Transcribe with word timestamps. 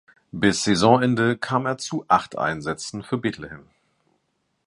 Bis 0.31 0.63
Saisonende 0.63 1.37
kam 1.37 1.67
er 1.67 1.77
zu 1.77 2.05
acht 2.07 2.35
Einsätzen 2.35 3.03
für 3.03 3.19
Bethlehem. 3.19 3.67